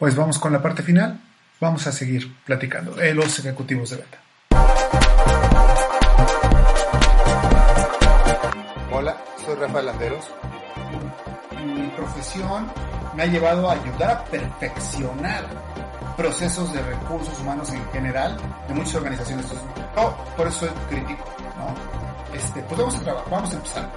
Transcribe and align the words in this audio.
Pues 0.00 0.16
vamos 0.16 0.38
con 0.38 0.50
la 0.50 0.62
parte 0.62 0.82
final. 0.82 1.20
Vamos 1.60 1.86
a 1.86 1.92
seguir 1.92 2.34
platicando. 2.46 2.98
Eh, 2.98 3.12
los 3.12 3.38
ejecutivos 3.38 3.90
de 3.90 3.96
venta. 3.98 4.18
Hola, 8.90 9.22
soy 9.44 9.56
Rafael 9.56 9.84
Landeros. 9.84 10.24
Mi 11.62 11.86
profesión 11.88 12.66
me 13.14 13.24
ha 13.24 13.26
llevado 13.26 13.68
a 13.68 13.74
ayudar 13.74 14.10
a 14.10 14.24
perfeccionar 14.24 15.44
procesos 16.16 16.72
de 16.72 16.80
recursos 16.80 17.38
humanos 17.38 17.70
en 17.70 17.84
general 17.90 18.38
de 18.68 18.74
muchas 18.74 18.94
organizaciones. 18.94 19.44
Yo 19.94 20.16
por 20.34 20.46
eso 20.46 20.60
soy 20.60 20.70
crítico. 20.88 21.26
¿no? 21.58 22.34
Este, 22.34 22.62
pues 22.62 22.80
vamos 22.80 22.96
a 22.96 23.00
trabajar, 23.00 23.30
vamos 23.30 23.52
a 23.52 23.56
empezar. 23.56 23.90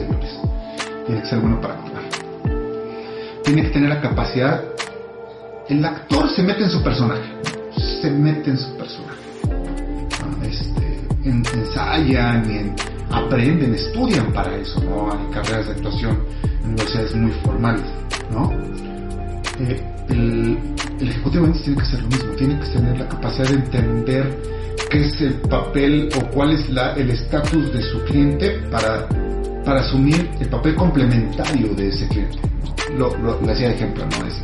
Anteriores. 0.00 0.38
Tiene 1.06 1.20
que 1.22 1.26
ser 1.28 1.38
bueno 1.40 1.60
para 1.60 1.76
contar. 1.76 2.02
Tiene 3.44 3.62
que 3.62 3.68
tener 3.70 3.88
la 3.88 4.00
capacidad. 4.00 4.62
El 5.68 5.84
actor 5.84 6.28
se 6.30 6.42
mete 6.42 6.64
en 6.64 6.70
su 6.70 6.82
personaje. 6.82 7.22
Se 8.00 8.10
mete 8.10 8.50
en 8.50 8.58
su 8.58 8.76
personaje. 8.76 9.20
Ah, 10.22 10.44
Este, 10.46 11.00
en- 11.28 11.42
ensayan, 11.54 12.74
aprenden, 13.10 13.74
estudian 13.74 14.32
para 14.32 14.54
eso, 14.56 14.80
¿no? 14.84 15.12
Hay 15.12 15.18
carreras 15.32 15.66
de 15.66 15.72
actuación 15.72 16.18
en 16.62 16.68
universidades 16.70 17.14
muy 17.14 17.32
formales, 17.44 17.82
¿no? 18.30 18.50
Eh, 19.60 19.82
el, 20.08 20.58
el 21.00 21.08
ejecutivo 21.08 21.46
tiene 21.48 21.76
que 21.76 21.82
hacer 21.82 22.02
lo 22.02 22.08
mismo, 22.08 22.32
tiene 22.32 22.58
que 22.60 22.66
tener 22.66 22.98
la 22.98 23.08
capacidad 23.08 23.48
de 23.48 23.54
entender 23.54 24.38
qué 24.90 25.00
es 25.06 25.20
el 25.20 25.34
papel 25.34 26.08
o 26.16 26.26
cuál 26.30 26.52
es 26.52 26.68
el 26.68 27.10
estatus 27.10 27.72
de 27.72 27.82
su 27.82 28.02
cliente 28.04 28.50
para, 28.70 29.06
para 29.64 29.80
asumir 29.80 30.30
el 30.40 30.48
papel 30.48 30.74
complementario 30.74 31.74
de 31.74 31.88
ese 31.88 32.08
cliente. 32.08 32.38
Lo, 32.96 33.16
lo, 33.18 33.40
le 33.42 33.52
hacía 33.52 33.68
de 33.68 33.74
ejemplo, 33.74 34.04
¿no? 34.06 34.26
Es, 34.26 34.34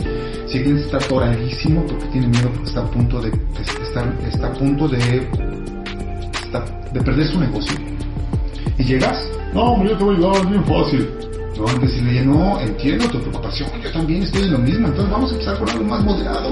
si 0.50 0.58
el 0.58 0.62
cliente 0.64 0.82
está 0.84 0.96
atoradísimo 0.98 1.84
porque 1.86 2.06
tiene 2.06 2.28
miedo 2.28 2.48
porque 2.50 2.68
está 2.68 2.80
a 2.80 2.90
punto 2.90 3.20
de, 3.20 3.32
está, 3.82 4.04
está 4.28 4.46
a 4.46 4.52
punto 4.52 4.88
de, 4.88 5.28
está- 6.44 6.64
de 6.92 7.00
perder 7.00 7.26
su 7.26 7.40
negocio. 7.40 7.76
Y 8.78 8.84
llegas, 8.84 9.18
no, 9.54 9.82
yo 9.84 9.96
te 9.96 10.04
voy 10.04 10.14
a 10.14 10.18
ayudar, 10.18 10.36
es 10.42 10.50
bien 10.50 10.64
fácil. 10.64 11.10
No, 11.58 11.66
antes 11.68 11.90
decirle, 11.90 12.22
no, 12.26 12.60
entiendo 12.60 13.08
tu 13.08 13.18
preocupación, 13.18 13.70
yo 13.82 13.90
también 13.90 14.22
estoy 14.22 14.42
en 14.42 14.52
lo 14.52 14.58
mismo, 14.58 14.88
entonces 14.88 15.10
vamos 15.10 15.30
a 15.30 15.34
empezar 15.36 15.58
con 15.58 15.70
algo 15.70 15.84
más 15.84 16.04
moderado 16.04 16.50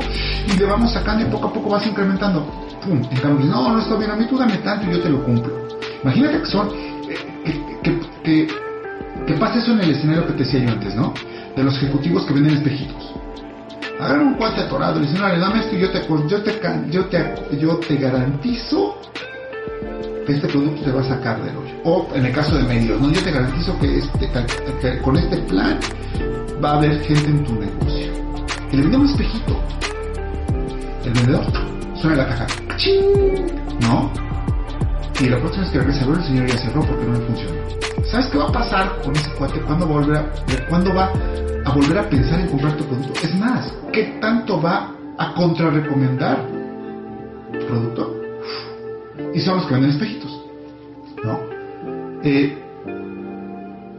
y 0.49 0.59
le 0.59 0.65
vamos 0.65 0.93
sacando 0.95 1.27
y 1.27 1.31
poco 1.31 1.49
a 1.49 1.53
poco 1.53 1.69
vas 1.69 1.87
incrementando. 1.87 2.41
Pum, 2.83 3.03
en 3.11 3.19
cambio, 3.21 3.45
no, 3.47 3.75
no 3.75 3.81
está 3.81 3.97
bien, 3.97 4.11
a 4.11 4.17
mí 4.17 4.25
tú 4.31 4.39
dame 4.39 4.57
tanto 4.59 4.87
y 4.91 4.95
yo 4.95 5.01
te 5.03 5.11
lo 5.11 5.23
cumplo. 5.23 5.53
Imagínate 6.03 6.41
que 6.41 6.47
son, 6.47 6.71
que, 8.25 8.49
que, 9.27 9.35
pasa 9.35 9.59
eso 9.59 9.73
en 9.73 9.81
el 9.81 9.91
escenario 9.91 10.27
que 10.27 10.33
te 10.33 10.39
decía 10.45 10.61
yo 10.61 10.71
antes, 10.71 10.95
¿no? 10.95 11.15
De 11.57 11.63
los 11.63 11.77
ejecutivos 11.77 12.25
que 12.27 12.35
venden 12.35 12.55
espejitos. 12.57 13.15
Agarra 14.01 14.23
un 14.23 14.35
cuate 14.35 14.63
atorado 14.63 14.99
y 14.99 15.03
dicen, 15.03 15.19
"Órale, 15.23 15.39
dame 15.39 15.61
esto 15.61 15.77
y 15.77 15.81
yo 15.81 15.91
te, 15.91 16.03
yo 16.29 16.43
te, 16.43 16.61
yo 16.91 17.05
te, 17.07 17.59
yo 17.61 17.77
te 17.77 17.97
garantizo 17.97 18.99
que 20.27 20.33
este 20.33 20.49
producto 20.49 20.83
te 20.83 20.91
va 20.91 21.01
a 21.03 21.05
sacar 21.05 21.43
del 21.43 21.57
hoyo. 21.57 21.75
O 21.85 22.09
en 22.15 22.27
el 22.27 22.33
caso 22.33 22.57
de 22.57 22.65
medios, 22.65 23.01
¿no? 23.01 23.11
Yo 23.13 23.23
te 23.23 23.31
garantizo 23.31 23.79
que, 23.79 23.99
este, 23.99 24.31
que- 24.81 24.99
con 25.03 25.17
este 25.17 25.37
plan 25.39 25.79
va 26.65 26.71
a 26.71 26.77
haber 26.79 27.01
gente 27.03 27.27
en 27.31 27.45
tu 27.45 27.55
negocio. 27.55 28.13
Y 28.73 28.77
le 28.77 28.83
vende 28.83 28.97
un 28.97 29.07
espejito. 29.07 29.61
El 31.05 31.13
vendedor 31.13 31.45
suena 32.01 32.17
la 32.17 32.27
caja. 32.27 32.47
¡Cachín! 32.69 33.03
¿No? 33.81 34.11
Y 35.21 35.29
la 35.29 35.39
próxima 35.39 35.63
vez 35.63 35.73
que 35.73 35.79
regresa 35.79 36.05
a 36.05 36.09
ver, 36.09 36.19
el 36.19 36.25
señor 36.25 36.47
ya 36.47 36.59
cerró 36.59 36.81
porque 36.83 37.05
no 37.05 37.13
le 37.13 37.21
funcionó. 37.27 37.53
¿Sabes 38.11 38.27
qué 38.27 38.39
va 38.39 38.49
a 38.49 38.53
pasar 38.53 39.01
con 39.03 39.17
ese 39.17 39.31
cuate? 39.33 39.61
¿Cuándo 39.61 39.89
va 39.89 39.95
a 39.95 39.99
volver 39.99 40.17
a, 40.17 40.67
¿cuándo 40.69 40.95
va 40.95 41.13
a 41.65 41.73
volver 41.73 41.99
a 41.99 42.09
pensar 42.09 42.41
en 42.41 42.49
comprar 42.49 42.77
tu 42.77 42.85
producto? 42.85 43.21
Es 43.23 43.35
más, 43.37 43.73
¿qué 43.93 44.19
tanto 44.21 44.61
va 44.61 44.95
a 45.19 45.35
contrarrecomendar 45.35 46.47
tu 47.53 47.67
producto? 47.67 48.25
y 49.35 49.41
son 49.41 49.57
los 49.57 49.67
que 49.67 49.75
venden 49.75 49.91
espejitos, 49.91 50.45
¿no? 51.25 51.41
Eh, 52.23 52.59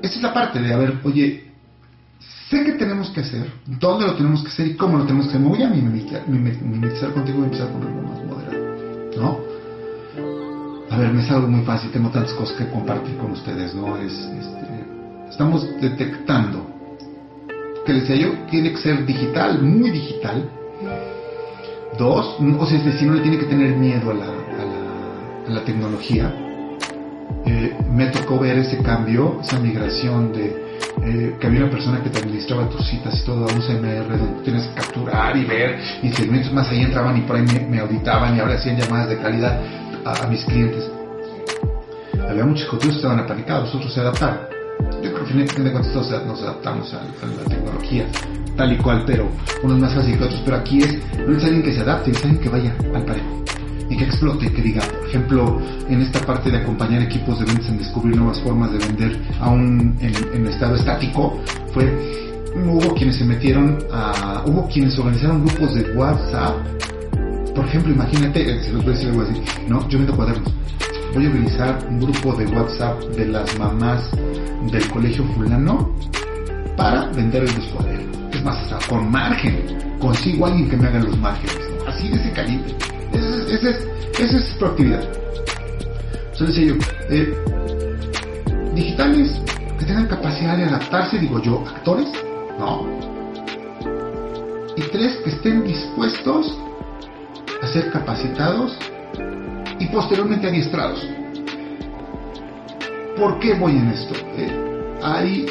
esa 0.02 0.16
es 0.16 0.22
la 0.22 0.34
parte 0.34 0.60
de, 0.60 0.74
a 0.74 0.78
ver, 0.78 1.00
oye, 1.04 1.52
sé 2.50 2.64
qué 2.64 2.74
tenemos 2.74 3.10
que 3.10 3.22
hacer, 3.22 3.52
dónde 3.66 4.08
lo 4.08 4.16
tenemos 4.16 4.42
que 4.42 4.50
hacer 4.50 4.68
y 4.68 4.76
cómo 4.76 4.98
lo 4.98 5.06
tenemos 5.06 5.26
que 5.26 5.32
hacer. 5.32 5.42
Me 5.42 5.50
voy 5.50 5.64
a 5.64 5.70
mimetizar 5.70 7.12
contigo 7.14 7.40
y 7.42 7.44
empezar 7.46 7.72
con 7.72 7.82
algo 7.86 8.02
más 8.02 8.24
moderado, 8.26 8.66
¿no? 9.18 9.55
A 10.96 10.98
ver, 10.98 11.12
me 11.12 11.24
es 11.24 11.30
algo 11.30 11.50
muy 11.50 11.66
fácil, 11.66 11.92
tengo 11.92 12.10
tantas 12.10 12.32
cosas 12.36 12.56
que 12.56 12.70
compartir 12.70 13.18
con 13.18 13.32
ustedes, 13.32 13.76
¿no? 13.76 13.98
Es, 13.98 14.14
este, 14.14 15.30
estamos 15.30 15.68
detectando 15.82 16.66
que 17.86 17.92
decía 17.92 18.16
yo, 18.16 18.30
tiene 18.50 18.72
que 18.72 18.78
ser 18.78 19.06
digital, 19.06 19.62
muy 19.62 19.90
digital. 19.90 20.50
Dos, 22.00 22.38
o 22.40 22.66
sea, 22.66 22.78
es 22.78 22.86
decir, 22.86 23.10
no 23.10 23.16
le 23.16 23.22
tiene 23.24 23.38
que 23.38 23.46
tener 23.46 23.76
miedo 23.76 24.10
a 24.10 24.14
la, 24.14 24.26
a 24.26 25.50
la, 25.50 25.60
a 25.60 25.66
tecnología. 25.66 26.34
Eh, 27.46 27.76
me 27.92 28.06
tocó 28.08 28.40
ver 28.40 28.60
ese 28.60 28.78
cambio, 28.78 29.42
esa 29.42 29.60
migración 29.60 30.32
de 30.32 30.64
eh, 31.04 31.36
que 31.40 31.48
había 31.48 31.64
una 31.64 31.72
persona 31.72 32.02
que 32.02 32.10
te 32.10 32.20
administraba 32.20 32.70
tus 32.70 32.88
citas 32.88 33.20
y 33.22 33.26
todo 33.26 33.50
a 33.50 33.54
un 33.54 33.60
CMR 33.60 34.18
donde 34.18 34.44
tienes 34.44 34.66
que 34.68 34.76
capturar 34.76 35.36
y 35.36 35.44
ver 35.44 35.78
y 36.02 36.10
segmentos 36.10 36.54
más 36.54 36.70
ahí 36.70 36.84
entraban 36.84 37.18
y 37.18 37.22
por 37.22 37.36
ahí 37.36 37.44
me, 37.44 37.60
me 37.60 37.80
auditaban 37.80 38.36
y 38.36 38.40
ahora 38.40 38.56
hacían 38.56 38.78
llamadas 38.78 39.10
de 39.10 39.18
calidad 39.18 39.60
a, 40.06 40.24
a 40.24 40.28
mis 40.28 40.44
clientes. 40.46 40.90
Había 42.30 42.46
muchos 42.46 42.68
que 42.80 42.90
estaban 42.90 43.20
apanicados, 43.20 43.74
otros 43.76 43.94
se 43.94 44.00
adaptaron. 44.00 44.40
Yo 45.04 45.14
creo 45.14 45.26
que 45.26 45.42
al 45.42 45.50
fin 45.50 45.64
de 45.64 45.72
cuentas 45.72 45.94
todos 45.94 46.26
nos 46.26 46.42
adaptamos 46.42 46.94
a, 46.94 47.02
a 47.02 47.28
la 47.28 47.50
tecnología 47.50 48.06
tal 48.56 48.72
y 48.72 48.78
cual, 48.78 49.04
pero 49.06 49.30
unos 49.64 49.80
más 49.80 49.94
fácil 49.94 50.18
que 50.18 50.24
otros. 50.24 50.42
Pero 50.46 50.58
aquí 50.58 50.80
es, 50.80 50.98
no 51.28 51.38
es 51.38 51.44
alguien 51.44 51.64
que 51.64 51.74
se 51.74 51.82
adapte, 51.82 52.12
es 52.12 52.24
alguien 52.24 52.42
que 52.42 52.50
vaya 52.50 52.76
al 52.94 53.06
parejo 53.06 53.44
y 53.90 53.98
que 53.98 54.04
explote, 54.06 54.52
que 54.52 54.62
diga, 54.62 54.82
por 54.82 55.08
ejemplo, 55.08 55.62
en 55.90 56.02
esta 56.02 56.20
parte 56.22 56.50
de 56.50 56.58
acompañar 56.58 57.04
equipos 57.04 57.40
de 57.40 57.46
ventas 57.46 57.70
en 57.70 57.78
descubrir 57.78 58.16
nuevas 58.16 58.40
formas 58.42 58.72
de 58.72 58.80
vender 58.80 59.22
aún 59.40 59.96
en, 60.02 60.16
en 60.34 60.48
estado 60.48 60.76
estático, 60.76 61.40
fue, 61.72 61.86
hubo 62.56 62.96
quienes 62.96 63.18
se 63.18 63.26
metieron 63.26 63.78
a, 63.92 64.44
hubo 64.48 64.68
quienes 64.68 64.98
organizaron 64.98 65.46
grupos 65.46 65.76
de 65.76 65.92
WhatsApp. 65.92 66.56
Por 67.56 67.66
ejemplo, 67.66 67.94
imagínate, 67.94 68.42
eh, 68.42 68.62
se 68.62 68.74
los 68.74 68.84
voy 68.84 68.94
a 68.94 68.96
decir 68.98 69.10
algo 69.10 69.22
así, 69.22 69.42
¿no? 69.68 69.88
Yo 69.88 69.98
vendo 69.98 70.16
cuadernos. 70.16 70.54
Voy 71.14 71.26
a 71.26 71.30
organizar 71.30 71.88
un 71.90 72.00
grupo 72.02 72.34
de 72.34 72.46
WhatsApp 72.48 73.02
de 73.16 73.26
las 73.28 73.58
mamás 73.58 74.12
del 74.70 74.88
colegio 74.90 75.24
fulano 75.36 75.90
para 76.76 77.08
vender 77.12 77.44
los 77.44 77.66
cuadernos. 77.68 78.36
Es 78.36 78.44
más, 78.44 78.58
hasta 78.72 78.88
con 78.90 79.10
margen. 79.10 79.66
Consigo 80.00 80.46
a 80.46 80.50
alguien 80.50 80.70
que 80.70 80.76
me 80.76 80.88
haga 80.88 81.00
los 81.00 81.18
márgenes. 81.18 81.58
Así 81.88 82.10
de 82.10 82.16
ese 82.16 82.32
calibre. 82.34 82.76
Esa 83.14 83.70
es, 83.70 83.88
esa 84.20 84.38
es, 84.38 84.56
proactividad. 84.60 85.04
Sea, 86.34 86.48
decía 86.48 86.66
yo, 86.66 86.76
digitales 88.76 89.42
que 89.80 89.86
tengan 89.86 90.08
capacidad 90.08 90.58
de 90.58 90.66
adaptarse, 90.66 91.18
digo 91.18 91.42
yo, 91.42 91.64
actores, 91.66 92.10
no. 92.60 92.86
Y 94.76 94.82
tres, 94.92 95.16
que 95.24 95.30
estén 95.30 95.64
dispuestos 95.64 96.60
ser 97.76 97.92
capacitados 97.92 98.72
y 99.80 99.86
posteriormente 99.88 100.48
adiestrados. 100.48 101.06
¿Por 103.18 103.38
qué 103.40 103.54
voy 103.56 103.74
en 103.74 103.90
esto? 103.90 104.14
Eh, 104.38 104.98
hay 105.04 105.46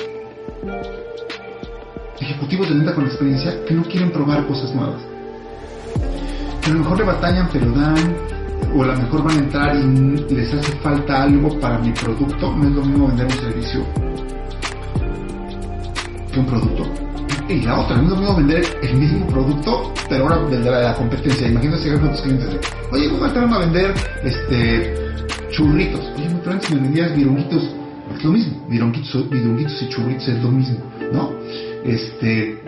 ejecutivos 2.18 2.70
de 2.70 2.76
venta 2.76 2.94
con 2.94 3.04
experiencia 3.04 3.62
que 3.66 3.74
no 3.74 3.82
quieren 3.82 4.10
probar 4.10 4.46
cosas 4.46 4.74
nuevas. 4.74 5.02
Que 6.62 6.70
a 6.70 6.72
lo 6.72 6.78
mejor 6.78 6.98
le 6.98 7.04
batallan 7.04 7.48
pero 7.52 7.70
dan, 7.72 8.16
o 8.74 8.82
a 8.82 8.86
lo 8.86 8.96
mejor 8.96 9.22
van 9.22 9.36
a 9.36 9.40
entrar 9.40 9.76
y 9.76 10.34
les 10.34 10.54
hace 10.54 10.72
falta 10.76 11.24
algo 11.24 11.60
para 11.60 11.78
mi 11.78 11.92
producto. 11.92 12.56
No 12.56 12.68
es 12.68 12.74
lo 12.74 12.82
mismo 12.86 13.08
vender 13.08 13.26
un 13.26 13.32
servicio 13.32 13.84
que 16.32 16.40
un 16.40 16.46
producto. 16.46 17.03
Y 17.48 17.60
la 17.60 17.80
otra, 17.80 17.96
no 17.96 18.04
es 18.04 18.08
lo 18.10 18.16
mismo 18.16 18.36
vender 18.36 18.64
el 18.82 18.96
mismo 18.96 19.26
producto, 19.26 19.92
pero 20.08 20.24
ahora 20.24 20.38
vender 20.48 20.72
a 20.72 20.80
la 20.80 20.94
competencia. 20.94 21.46
Imagínate 21.46 21.84
llegar 21.84 22.00
con 22.00 22.10
tus 22.12 22.20
clientes 22.22 22.58
oye, 22.94 23.08
¿cómo 23.10 23.26
entraron 23.26 23.52
a 23.52 23.58
vender 23.58 23.94
este 24.22 24.94
churritos? 25.50 26.00
Oye, 26.16 26.28
traen 26.42 26.62
si 26.62 26.74
me 26.74 26.80
vendías 26.80 27.14
vironguitos. 27.14 27.62
Es 28.14 28.24
lo 28.24 28.32
mismo, 28.32 28.66
vironguitos, 28.68 29.30
vironguitos 29.30 29.82
y 29.82 29.88
churritos 29.88 30.28
es 30.28 30.42
lo 30.42 30.50
mismo, 30.50 30.78
¿no? 31.12 31.32
Este, 31.84 32.62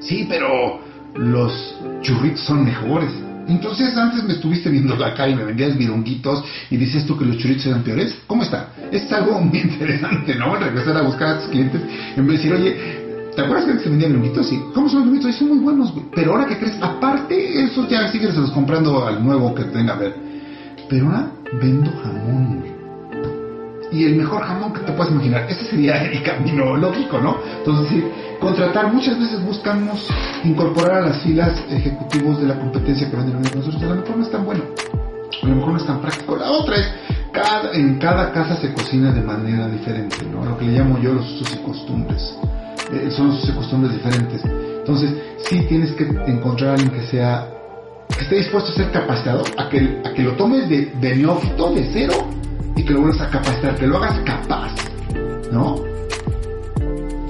sí, 0.00 0.26
pero 0.28 0.80
los 1.16 1.76
churritos 2.00 2.40
son 2.40 2.64
mejores. 2.64 3.10
Entonces 3.46 3.94
antes 3.96 4.24
me 4.24 4.32
estuviste 4.32 4.70
viendo 4.70 4.96
la 4.96 5.12
cara 5.12 5.28
y 5.28 5.34
me 5.34 5.44
vendías 5.44 5.76
vironguitos 5.76 6.42
y 6.70 6.76
dices 6.76 7.04
tú 7.04 7.18
que 7.18 7.26
los 7.26 7.36
churitos 7.36 7.66
eran 7.66 7.82
peores. 7.82 8.16
¿Cómo 8.26 8.42
está? 8.42 8.70
Es 8.90 9.10
algo 9.12 9.40
muy 9.40 9.58
interesante, 9.64 10.34
¿no? 10.34 10.56
Regresar 10.56 10.96
a 10.96 11.02
buscar 11.02 11.28
a 11.28 11.40
tus 11.40 11.50
clientes 11.50 11.82
en 12.16 12.26
vez 12.26 12.42
de 12.42 12.48
decir, 12.48 12.52
oye, 12.54 13.03
¿Te 13.34 13.42
acuerdas 13.42 13.64
que 13.64 13.70
antes 13.72 13.84
se 13.84 13.90
vendían 13.90 14.12
vironguitos? 14.12 14.48
Sí. 14.48 14.62
¿Cómo 14.74 14.88
son 14.88 15.00
los 15.00 15.08
vironguitos? 15.10 15.36
Son 15.36 15.48
muy 15.48 15.58
buenos. 15.58 15.92
Pero 16.14 16.32
ahora 16.32 16.46
que 16.46 16.58
crees, 16.58 16.80
aparte, 16.80 17.64
esos 17.64 17.88
ya 17.88 18.08
sigues 18.08 18.36
los 18.36 18.50
comprando 18.52 19.06
al 19.06 19.24
nuevo 19.24 19.54
que 19.54 19.64
tenga 19.64 19.94
a 19.94 19.98
ver. 19.98 20.14
Pero 20.88 21.06
ahora 21.06 21.30
vendo 21.60 21.90
jamón, 22.02 22.74
y 23.94 24.04
el 24.04 24.16
mejor 24.16 24.42
jamón 24.42 24.72
que 24.72 24.80
te 24.80 24.92
puedas 24.92 25.12
imaginar. 25.12 25.46
Ese 25.48 25.64
sería 25.64 26.02
el 26.02 26.22
camino 26.22 26.76
lógico, 26.76 27.20
¿no? 27.20 27.36
Entonces, 27.58 27.88
sí, 27.88 28.04
contratar, 28.40 28.92
muchas 28.92 29.18
veces 29.18 29.44
buscamos 29.44 30.08
incorporar 30.42 31.02
a 31.02 31.08
las 31.08 31.22
filas 31.22 31.64
ejecutivos 31.70 32.40
de 32.40 32.48
la 32.48 32.58
competencia 32.58 33.08
que 33.08 33.16
venden 33.16 33.40
nosotros. 33.42 33.82
A 33.82 33.86
lo 33.86 33.94
mejor 33.96 34.16
no 34.16 34.24
es 34.24 34.30
tan 34.30 34.44
bueno, 34.44 34.64
a 35.42 35.46
lo 35.46 35.54
mejor 35.54 35.72
no 35.72 35.78
es 35.78 35.86
tan 35.86 36.00
práctico. 36.00 36.36
La 36.36 36.50
otra 36.50 36.76
es, 36.76 36.92
cada, 37.32 37.72
en 37.72 37.98
cada 37.98 38.32
casa 38.32 38.56
se 38.56 38.72
cocina 38.72 39.12
de 39.12 39.20
manera 39.20 39.68
diferente, 39.68 40.16
¿no? 40.30 40.44
Lo 40.44 40.58
que 40.58 40.64
le 40.64 40.72
llamo 40.72 40.98
yo 40.98 41.14
los 41.14 41.30
usos 41.32 41.54
y 41.54 41.58
costumbres. 41.58 42.36
Eh, 42.92 43.10
son 43.10 43.32
y 43.32 43.52
costumbres 43.52 43.94
diferentes. 43.94 44.42
Entonces, 44.44 45.14
sí 45.48 45.64
tienes 45.68 45.92
que 45.92 46.04
encontrar 46.26 46.70
a 46.70 46.72
alguien 46.74 46.90
que 46.90 47.06
sea 47.06 47.50
que 48.08 48.22
esté 48.22 48.36
dispuesto 48.36 48.70
a 48.70 48.74
ser 48.74 48.90
capacitado, 48.90 49.44
a 49.56 49.68
que, 49.68 50.00
a 50.04 50.12
que 50.12 50.22
lo 50.22 50.32
tomes 50.32 50.68
de, 50.68 50.92
de 51.00 51.16
neófito, 51.16 51.72
de 51.72 51.88
cero, 51.92 52.14
y 52.76 52.84
que 52.84 52.92
lo 52.92 53.00
vuelvas 53.00 53.20
a 53.22 53.30
capacitar, 53.30 53.76
que 53.76 53.86
lo 53.86 53.96
hagas 53.98 54.18
capaz, 54.20 54.74
¿no? 55.50 55.76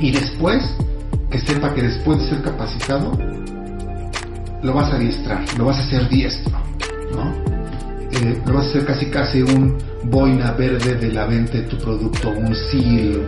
Y 0.01 0.11
después, 0.11 0.63
que 1.31 1.39
sepa 1.39 1.73
que 1.75 1.83
después 1.83 2.19
de 2.19 2.29
ser 2.29 2.43
capacitado, 2.43 3.17
lo 4.63 4.73
vas 4.73 4.93
a 4.93 4.97
adiestrar, 4.97 5.43
lo 5.57 5.67
vas 5.67 5.79
a 5.79 5.83
hacer 5.83 6.09
diestro, 6.09 6.59
¿no? 7.13 7.33
Eh, 8.11 8.43
lo 8.47 8.55
vas 8.55 8.67
a 8.67 8.69
hacer 8.71 8.85
casi 8.87 9.07
casi 9.07 9.43
un 9.43 9.77
boina 10.05 10.53
verde 10.53 10.95
de 10.95 11.13
la 11.13 11.27
venta 11.27 11.59
de 11.59 11.63
tu 11.63 11.79
producto, 11.79 12.31
un 12.31 12.55
SEAL, 12.55 13.23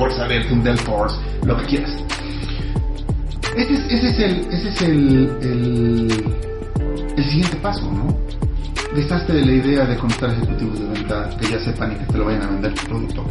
Fuerza 0.00 0.26
Verde, 0.26 0.50
un 0.54 0.62
Delforce, 0.62 1.20
lo 1.44 1.54
que 1.58 1.64
quieras. 1.66 1.90
Ese 3.54 3.74
es, 3.74 4.18
el, 4.18 4.46
ese 4.50 4.68
es 4.70 4.80
el, 4.80 5.30
el, 7.18 7.22
siguiente 7.22 7.58
paso, 7.58 7.82
¿no? 7.92 8.16
deshazte 8.94 9.34
de 9.34 9.44
la 9.44 9.52
idea 9.52 9.84
de 9.84 9.98
conectar 9.98 10.30
ejecutivos 10.30 10.80
de 10.80 10.86
venta 10.86 11.28
que 11.38 11.50
ya 11.50 11.60
sepan 11.60 11.92
y 11.92 11.96
que 11.96 12.06
te 12.06 12.16
lo 12.16 12.24
vayan 12.24 12.44
a 12.44 12.46
vender 12.46 12.74
tu 12.76 12.86
producto. 12.86 13.24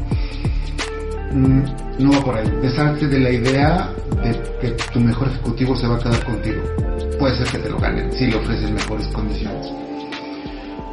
Mm, 1.31 1.63
no 1.98 2.12
va 2.12 2.24
por 2.24 2.38
ahí. 2.38 2.48
Deshazte 2.62 3.07
de 3.07 3.19
la 3.19 3.31
idea 3.31 3.89
de 4.22 4.31
que 4.62 4.69
tu 4.94 5.00
mejor 5.00 5.27
ejecutivo 5.30 5.75
se 5.75 5.88
va 5.88 5.95
a 5.95 6.00
quedar 6.00 6.24
contigo. 6.24 6.62
Puede 7.18 7.36
ser 7.36 7.48
que 7.48 7.57
te 7.57 7.69
lo 7.72 7.80
ganen 7.80 8.13
si 8.13 8.27
le 8.27 8.36
ofreces 8.36 8.69
mejores 8.69 9.07
condiciones. 9.07 9.74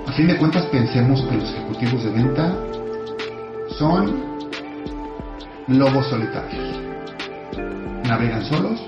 A 0.06 0.12
fin 0.12 0.26
de 0.26 0.38
cuentas, 0.38 0.64
pensemos 0.72 1.20
que 1.28 1.36
los 1.36 1.50
ejecutivos 1.50 2.02
de 2.02 2.10
venta 2.12 2.56
son 3.76 4.35
lobos 5.68 6.06
solitarios. 6.06 6.80
Navegan 8.06 8.44
solos, 8.44 8.80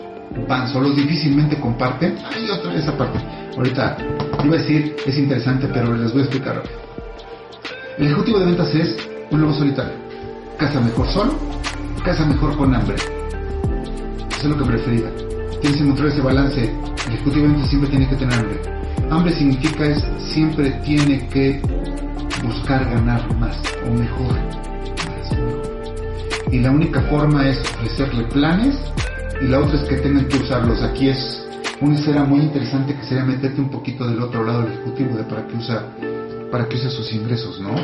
van 0.49 0.69
solos, 0.69 0.97
difícilmente 0.97 1.59
comparten. 1.59 2.17
Hay 2.33 2.49
otra 2.51 2.75
esa 2.75 2.97
parte. 2.97 3.19
Ahorita 3.57 3.97
iba 4.45 4.55
a 4.55 4.59
decir, 4.59 4.97
es 5.07 5.19
interesante, 5.19 5.69
pero 5.73 5.95
les 5.97 6.13
voy 6.13 6.23
a 6.23 6.25
explicar 6.25 6.63
El 7.99 8.07
ejecutivo 8.07 8.39
de 8.39 8.47
ventas 8.47 8.75
es 8.75 8.97
un 9.31 9.41
lobo 9.41 9.55
solitario. 9.55 9.95
Casa 10.59 10.81
mejor 10.81 11.07
solo, 11.09 11.35
casa 12.05 12.25
mejor 12.25 12.57
con 12.57 12.75
hambre. 12.75 12.97
Eso 12.97 14.43
es 14.43 14.45
lo 14.45 14.59
que 14.59 14.65
prefería. 14.65 15.11
Tienes 15.61 15.79
que 15.79 15.85
encontrar 15.85 16.09
ese 16.09 16.21
balance. 16.21 16.63
El 16.63 17.15
ejecutivo 17.15 17.47
de 17.47 17.53
ventas 17.53 17.69
siempre 17.69 17.91
tiene 17.91 18.09
que 18.09 18.17
tener 18.17 18.39
hambre. 18.39 18.61
Hambre 19.11 19.33
significa 19.33 19.87
es 19.87 20.05
siempre 20.19 20.71
tiene 20.85 21.27
que 21.29 21.61
buscar 22.45 22.85
ganar 22.85 23.35
más 23.37 23.57
o 23.85 23.95
mejor. 23.95 24.68
Y 26.51 26.61
la 26.61 26.71
única 26.71 27.03
forma 27.03 27.47
es 27.47 27.61
ofrecerle 27.61 28.25
planes 28.25 28.75
y 29.41 29.47
la 29.47 29.61
otra 29.61 29.81
es 29.81 29.89
que 29.89 29.97
tengan 29.97 30.27
que 30.27 30.39
usarlos. 30.39 30.83
Aquí 30.83 31.09
es 31.09 31.47
una 31.81 31.95
esfera 31.95 32.25
muy 32.25 32.41
interesante 32.41 32.95
que 32.95 33.03
sería 33.05 33.25
meterte 33.25 33.61
un 33.61 33.71
poquito 33.71 34.09
del 34.09 34.21
otro 34.23 34.45
lado 34.45 34.63
del 34.63 34.73
ejecutivo 34.73 35.17
de 35.17 35.25
para 35.25 35.47
qué 35.47 35.57
usa, 35.57 35.85
para 36.51 36.69
qué 36.69 36.77
usa 36.77 36.91
sus 36.91 37.13
ingresos, 37.13 37.61
¿no? 37.61 37.75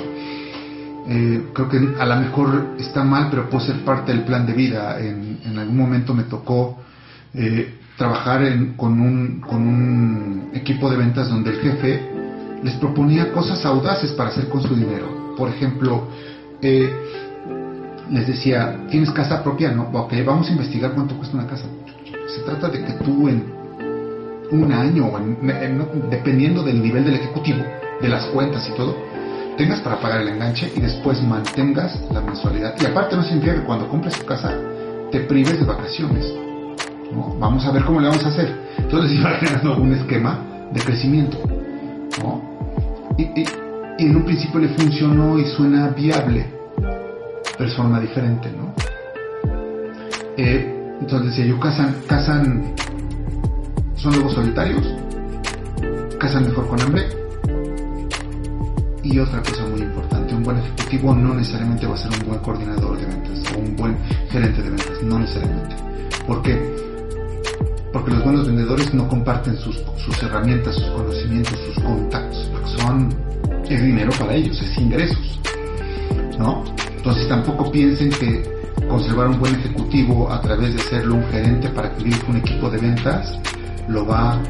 Eh, 1.06 1.48
creo 1.52 1.68
que 1.68 1.76
a 2.00 2.06
lo 2.06 2.16
mejor 2.16 2.68
está 2.78 3.04
mal, 3.04 3.28
pero 3.28 3.50
puede 3.50 3.66
ser 3.66 3.84
parte 3.84 4.12
del 4.12 4.24
plan 4.24 4.46
de 4.46 4.54
vida. 4.54 4.98
En, 4.98 5.40
en 5.44 5.58
algún 5.58 5.76
momento 5.76 6.14
me 6.14 6.24
tocó 6.24 6.78
eh, 7.34 7.74
trabajar 7.98 8.40
con, 8.76 9.00
un, 9.00 9.40
con 9.40 9.60
un 9.60 10.50
equipo 10.54 10.90
de 10.90 10.96
ventas 10.96 11.28
donde 11.28 11.50
el 11.50 11.60
jefe 11.60 12.02
les 12.62 12.74
proponía 12.76 13.30
cosas 13.32 13.64
audaces 13.66 14.12
para 14.12 14.30
hacer 14.30 14.48
con 14.48 14.62
su 14.62 14.74
dinero. 14.74 15.34
Por 15.36 15.50
ejemplo, 15.50 16.08
eh, 16.62 16.90
les 18.10 18.26
decía, 18.26 18.76
¿tienes 18.90 19.10
casa 19.10 19.42
propia? 19.42 19.70
No, 19.70 19.88
ok, 19.92 20.12
vamos 20.24 20.48
a 20.48 20.52
investigar 20.52 20.92
cuánto 20.92 21.16
cuesta 21.16 21.36
una 21.36 21.46
casa. 21.46 21.66
Se 22.26 22.42
trata 22.42 22.68
de 22.68 22.84
que 22.84 22.92
tú 23.04 23.28
en 23.28 23.44
un 24.50 24.72
año, 24.72 25.06
o 25.06 25.20
dependiendo 26.10 26.62
del 26.62 26.82
nivel 26.82 27.04
del 27.04 27.14
ejecutivo, 27.14 27.64
de 28.00 28.08
las 28.08 28.26
cuentas 28.26 28.68
y 28.68 28.76
todo, 28.76 28.96
tengas 29.56 29.80
para 29.80 30.00
pagar 30.00 30.20
el 30.20 30.28
enganche 30.28 30.70
y 30.74 30.80
después 30.80 31.22
mantengas 31.22 31.98
la 32.12 32.20
mensualidad. 32.20 32.74
Y 32.80 32.86
aparte 32.86 33.16
no 33.16 33.22
significa 33.22 33.54
que 33.54 33.62
cuando 33.62 33.88
compres 33.88 34.18
tu 34.18 34.26
casa 34.26 34.54
te 35.10 35.20
prives 35.20 35.58
de 35.58 35.64
vacaciones. 35.64 36.32
Vamos 37.38 37.64
a 37.64 37.70
ver 37.70 37.84
cómo 37.84 38.00
le 38.00 38.08
vamos 38.08 38.24
a 38.24 38.28
hacer. 38.28 38.52
Entonces 38.78 39.12
iba 39.12 39.30
generando 39.40 39.76
un 39.76 39.92
esquema 39.92 40.40
de 40.72 40.80
crecimiento. 40.80 41.38
Y, 43.16 43.22
y, 43.22 43.46
en 43.98 44.16
un 44.16 44.24
principio 44.24 44.58
le 44.58 44.68
funcionó 44.68 45.38
y 45.38 45.44
suena 45.44 45.88
viable 45.88 46.53
persona 47.56 48.00
diferente, 48.00 48.50
¿no? 48.52 48.74
Eh, 50.36 50.96
entonces 51.00 51.30
decía 51.30 51.46
yo, 51.46 51.60
casan, 51.60 51.94
casan, 52.06 52.74
son 53.96 54.16
lobos 54.16 54.34
solitarios, 54.34 54.86
casan 56.18 56.44
mejor 56.44 56.68
con 56.68 56.80
hambre. 56.80 57.02
Y 59.02 59.18
otra 59.18 59.42
cosa 59.42 59.66
muy 59.66 59.82
importante, 59.82 60.34
un 60.34 60.42
buen 60.42 60.58
ejecutivo 60.58 61.14
no 61.14 61.34
necesariamente 61.34 61.86
va 61.86 61.94
a 61.94 61.98
ser 61.98 62.10
un 62.20 62.28
buen 62.28 62.40
coordinador 62.40 62.98
de 62.98 63.06
ventas 63.06 63.52
o 63.54 63.58
un 63.58 63.76
buen 63.76 63.96
gerente 64.30 64.62
de 64.62 64.70
ventas, 64.70 65.02
no 65.02 65.18
necesariamente. 65.18 65.76
¿Por 66.26 66.42
qué? 66.42 66.74
Porque 67.92 68.10
los 68.10 68.24
buenos 68.24 68.46
vendedores 68.46 68.92
no 68.94 69.06
comparten 69.06 69.56
sus, 69.58 69.80
sus 69.98 70.22
herramientas, 70.22 70.74
sus 70.74 70.86
conocimientos, 70.86 71.58
sus 71.60 71.84
contactos, 71.84 72.50
porque 72.50 72.68
son, 72.80 73.08
es 73.68 73.82
dinero 73.82 74.10
para 74.18 74.34
ellos, 74.34 74.60
es 74.60 74.78
ingresos. 74.78 75.40
¿No? 76.38 76.64
Entonces 77.04 77.28
tampoco 77.28 77.70
piensen 77.70 78.08
que 78.08 78.42
conservar 78.88 79.28
un 79.28 79.38
buen 79.38 79.54
ejecutivo 79.56 80.32
a 80.32 80.40
través 80.40 80.72
de 80.72 80.78
serlo 80.80 81.16
un 81.16 81.24
gerente 81.24 81.68
para 81.68 81.94
que 81.94 82.04
dirija 82.04 82.26
un 82.30 82.36
equipo 82.38 82.70
de 82.70 82.78
ventas 82.78 83.38
lo 83.88 84.06
va 84.06 84.40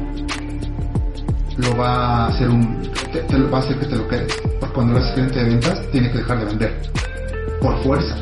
lo 1.57 1.75
va 1.75 1.95
a 1.97 2.27
hacer 2.27 2.47
un 2.47 2.81
te, 3.11 3.37
lo 3.37 3.51
va 3.51 3.57
a 3.57 3.59
hacer 3.59 3.77
que 3.77 3.87
te 3.87 3.97
lo 3.97 4.07
quedes 4.07 4.41
cuando 4.73 4.95
eres 4.95 5.13
gerente 5.15 5.43
de 5.43 5.49
ventas 5.49 5.81
tiene 5.91 6.09
que 6.09 6.19
dejar 6.19 6.39
de 6.39 6.45
vender. 6.45 6.81
Por 7.59 7.77
fuerza. 7.83 8.15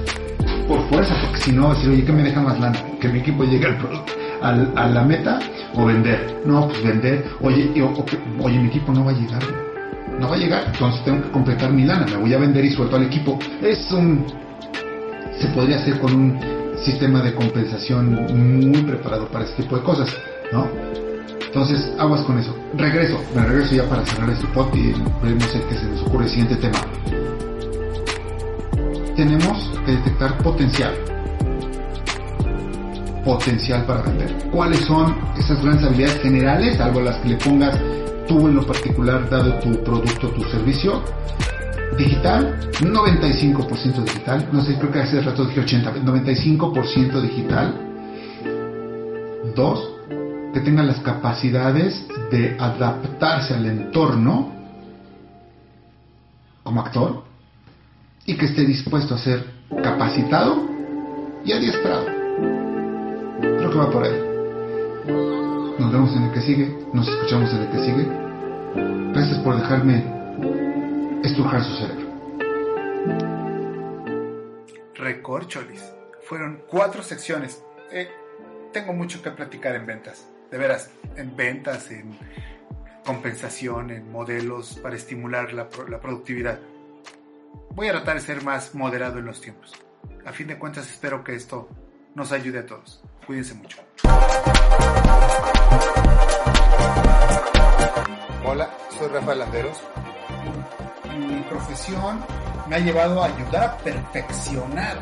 Por 0.67 0.81
fuerza 0.89 1.13
porque 1.21 1.39
si 1.39 1.51
no 1.51 1.71
decir 1.71 1.91
oye 1.91 2.03
que 2.03 2.11
me 2.11 2.23
deja 2.23 2.41
más 2.41 2.59
lana 2.59 2.79
que 2.99 3.09
mi 3.09 3.19
equipo 3.19 3.43
llegue 3.43 3.67
al, 4.41 4.73
a 4.75 4.87
la 4.87 5.03
meta 5.03 5.37
o 5.75 5.85
vender 5.85 6.41
no 6.43 6.67
pues 6.69 6.83
vender. 6.83 7.23
Oye 7.41 7.71
oye 8.41 8.57
mi 8.59 8.67
equipo 8.67 8.93
no 8.93 9.05
va 9.05 9.11
a 9.11 9.13
llegar 9.13 9.72
no 10.19 10.29
va 10.29 10.35
a 10.35 10.37
llegar, 10.37 10.63
entonces 10.71 11.03
tengo 11.03 11.23
que 11.23 11.31
completar 11.31 11.71
mi 11.71 11.83
lana, 11.83 12.05
me 12.05 12.17
voy 12.17 12.33
a 12.33 12.37
vender 12.37 12.63
y 12.65 12.71
suelto 12.71 12.95
al 12.95 13.03
equipo. 13.03 13.39
Es 13.61 13.91
un... 13.91 14.25
se 15.39 15.47
podría 15.49 15.77
hacer 15.77 15.99
con 15.99 16.13
un 16.13 16.39
sistema 16.77 17.21
de 17.21 17.33
compensación 17.33 18.13
muy 18.33 18.81
preparado 18.81 19.27
para 19.27 19.45
este 19.45 19.63
tipo 19.63 19.77
de 19.77 19.83
cosas, 19.83 20.09
¿no? 20.51 20.67
Entonces, 21.53 21.91
aguas 21.99 22.21
con 22.21 22.39
eso. 22.39 22.55
Regreso, 22.75 23.21
me 23.35 23.45
regreso 23.45 23.75
ya 23.75 23.87
para 23.87 24.03
cerrar 24.05 24.29
este 24.31 24.47
pot 24.47 24.75
y 24.75 24.91
veremos 25.21 25.53
el 25.53 25.61
que 25.63 25.75
se 25.75 25.85
nos 25.85 26.01
ocurre 26.01 26.25
el 26.25 26.29
siguiente 26.31 26.55
tema. 26.55 26.79
Tenemos 29.15 29.71
que 29.85 29.91
detectar 29.91 30.35
potencial. 30.39 30.93
Potencial 33.23 33.85
para 33.85 34.01
vender. 34.01 34.33
¿Cuáles 34.51 34.79
son 34.79 35.15
esas 35.37 35.63
grandes 35.63 35.85
habilidades 35.85 36.21
generales, 36.21 36.79
algo 36.79 36.99
a 36.99 37.03
las 37.03 37.17
que 37.17 37.29
le 37.29 37.35
pongas 37.35 37.79
tú 38.27 38.47
en 38.47 38.55
lo 38.55 38.65
particular, 38.65 39.29
dado 39.29 39.59
tu 39.59 39.83
producto, 39.83 40.29
tu 40.29 40.43
servicio, 40.43 41.03
digital, 41.97 42.59
95% 42.81 44.03
digital, 44.03 44.49
no 44.51 44.63
sé, 44.63 44.77
creo 44.77 44.91
que 44.91 44.99
hace 44.99 45.21
rato 45.21 45.45
dije 45.45 45.61
80, 45.61 45.95
95% 45.95 47.21
digital. 47.21 47.79
Dos, 49.55 49.89
que 50.53 50.59
tenga 50.61 50.83
las 50.83 50.99
capacidades 50.99 52.05
de 52.31 52.55
adaptarse 52.59 53.53
al 53.53 53.65
entorno 53.65 54.51
como 56.63 56.81
actor 56.81 57.23
y 58.25 58.35
que 58.35 58.45
esté 58.45 58.65
dispuesto 58.65 59.15
a 59.15 59.17
ser 59.17 59.45
capacitado 59.83 60.63
y 61.45 61.51
adiestrado. 61.51 62.05
Creo 63.41 63.69
que 63.69 63.77
va 63.77 63.91
por 63.91 64.03
ahí. 64.03 65.52
Nos 65.79 65.91
vemos 65.91 66.15
en 66.15 66.23
el 66.23 66.31
que 66.31 66.41
sigue, 66.41 66.77
nos 66.93 67.07
escuchamos 67.07 67.51
en 67.51 67.61
el 67.63 67.71
que 67.71 67.79
sigue. 67.79 68.07
Gracias 69.11 69.39
por 69.39 69.55
dejarme 69.55 70.03
estrujar 71.23 71.63
su 71.63 71.75
cerebro. 71.77 72.03
Recorcholis. 74.93 75.83
Fueron 76.27 76.63
cuatro 76.67 77.01
secciones. 77.01 77.63
Eh, 77.91 78.07
tengo 78.71 78.93
mucho 78.93 79.21
que 79.23 79.31
platicar 79.31 79.75
en 79.75 79.87
ventas. 79.87 80.29
De 80.51 80.59
veras, 80.59 80.91
en 81.15 81.35
ventas, 81.35 81.89
en 81.89 82.17
compensación, 83.03 83.89
en 83.89 84.11
modelos 84.11 84.79
para 84.81 84.95
estimular 84.95 85.53
la, 85.53 85.67
la 85.89 85.99
productividad. 85.99 86.59
Voy 87.71 87.87
a 87.87 87.93
tratar 87.93 88.15
de 88.15 88.21
ser 88.21 88.43
más 88.43 88.75
moderado 88.75 89.17
en 89.17 89.25
los 89.25 89.41
tiempos. 89.41 89.73
A 90.23 90.31
fin 90.31 90.47
de 90.47 90.59
cuentas 90.59 90.87
espero 90.87 91.23
que 91.23 91.33
esto 91.33 91.67
nos 92.13 92.31
ayude 92.31 92.59
a 92.59 92.65
todos. 92.67 93.03
Cuídense 93.25 93.55
mucho. 93.55 93.79
Hola, 98.45 98.69
soy 98.97 99.07
Rafael 99.07 99.39
Landeros. 99.39 99.77
Mi 101.17 101.41
profesión 101.41 102.23
me 102.67 102.75
ha 102.75 102.79
llevado 102.79 103.23
a 103.23 103.27
ayudar 103.27 103.63
a 103.63 103.77
perfeccionar 103.77 104.97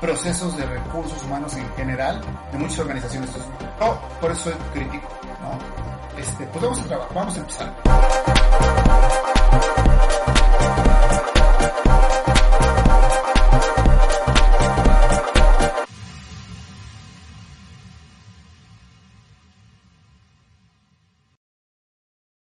procesos 0.00 0.56
de 0.56 0.66
recursos 0.66 1.22
humanos 1.24 1.56
en 1.56 1.68
general 1.74 2.20
de 2.52 2.58
muchas 2.58 2.80
organizaciones. 2.80 3.30
Por 4.20 4.30
eso 4.30 4.50
soy 4.50 4.54
crítico. 4.72 5.08
Este, 6.18 6.46
pues 6.46 6.62
vamos 6.62 6.80
a 6.80 6.84
trabajar, 6.84 7.14
vamos 7.14 7.36
a 7.36 7.40
empezar. 7.40 7.74